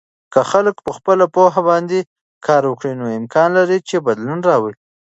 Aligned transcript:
که 0.33 0.41
خلک 0.51 0.75
په 0.85 0.91
خپلو 0.97 1.25
پوهه 1.35 1.61
باندې 1.69 1.99
کار 2.45 2.63
وکړي، 2.67 2.93
نو 2.99 3.05
امکان 3.19 3.49
لري 3.59 3.77
چې 3.87 3.95
بدلون 4.05 4.39
راولي. 4.49 4.77